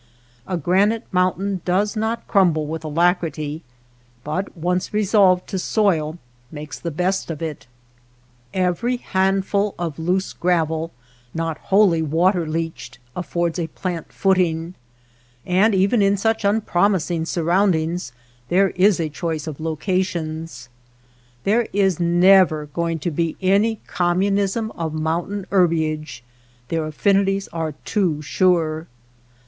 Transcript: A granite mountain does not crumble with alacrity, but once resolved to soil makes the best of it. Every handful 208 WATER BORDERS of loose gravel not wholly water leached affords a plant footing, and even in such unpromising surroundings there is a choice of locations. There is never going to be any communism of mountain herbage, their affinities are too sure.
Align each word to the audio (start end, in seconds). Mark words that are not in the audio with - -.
A 0.47 0.57
granite 0.57 1.05
mountain 1.11 1.61
does 1.63 1.95
not 1.95 2.27
crumble 2.27 2.65
with 2.65 2.83
alacrity, 2.83 3.61
but 4.23 4.57
once 4.57 4.95
resolved 4.95 5.45
to 5.49 5.59
soil 5.59 6.17
makes 6.51 6.79
the 6.79 6.89
best 6.89 7.29
of 7.29 7.39
it. 7.39 7.67
Every 8.51 8.97
handful 8.97 9.73
208 9.73 9.77
WATER 9.77 9.77
BORDERS 9.93 9.99
of 9.99 10.03
loose 10.15 10.33
gravel 10.33 10.91
not 11.35 11.57
wholly 11.59 12.01
water 12.01 12.47
leached 12.47 12.97
affords 13.15 13.59
a 13.59 13.67
plant 13.67 14.11
footing, 14.11 14.73
and 15.45 15.75
even 15.75 16.01
in 16.01 16.17
such 16.17 16.43
unpromising 16.43 17.23
surroundings 17.25 18.11
there 18.49 18.71
is 18.71 18.99
a 18.99 19.07
choice 19.07 19.45
of 19.45 19.59
locations. 19.59 20.67
There 21.43 21.67
is 21.73 21.99
never 21.99 22.65
going 22.65 22.97
to 22.97 23.11
be 23.11 23.37
any 23.39 23.79
communism 23.85 24.71
of 24.71 24.95
mountain 24.95 25.45
herbage, 25.51 26.23
their 26.69 26.87
affinities 26.87 27.47
are 27.49 27.73
too 27.85 28.23
sure. 28.23 28.87